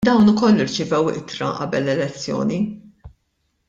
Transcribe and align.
Dawn 0.07 0.29
ukoll 0.31 0.63
irċevew 0.63 1.11
ittra 1.19 1.51
qabel 1.61 1.85
l-elezzjoni. 1.87 2.61